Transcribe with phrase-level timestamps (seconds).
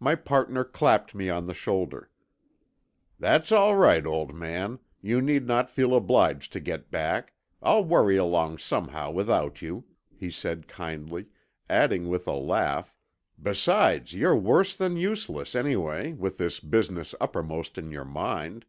[0.00, 2.10] My partner clapped me on the shoulder.
[3.18, 7.34] "That's all right, old man, you need not feel obliged to get back.
[7.62, 9.84] I'll worry along somehow without you,"
[10.16, 11.26] he said kindly,
[11.68, 12.94] adding with a laugh,
[13.38, 18.64] "besides, you're worse than useless any way with this business uppermost in your mind.